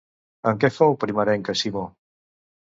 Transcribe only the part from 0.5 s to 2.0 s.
En què fou primerenca Simó?